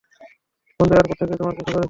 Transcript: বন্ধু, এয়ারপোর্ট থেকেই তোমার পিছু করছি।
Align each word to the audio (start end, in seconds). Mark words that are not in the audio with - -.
বন্ধু, 0.79 0.93
এয়ারপোর্ট 0.93 1.17
থেকেই 1.19 1.37
তোমার 1.37 1.55
পিছু 1.55 1.63
করছি। 1.65 1.79